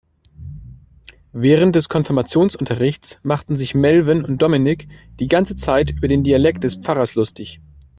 [1.31, 4.87] Während des Konfirmationsunterrichts machten sich Melvin und Dominik
[5.19, 7.61] die ganze Zeit über den Dialekt des Pfarrers lustig.